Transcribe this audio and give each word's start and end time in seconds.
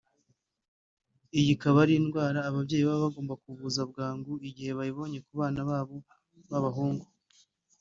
Iyi 1.39 1.49
ikaba 1.55 1.77
ari 1.83 1.93
indwara 1.99 2.39
ababyeyi 2.49 2.83
baba 2.89 3.03
bagomba 3.03 3.33
kuvuza 3.43 3.81
bwangu 3.91 4.31
igihe 4.49 4.71
bayibonye 4.77 5.19
ku 5.25 5.31
bana 5.39 5.59
babo 5.69 5.97
b’abahungu 6.49 7.05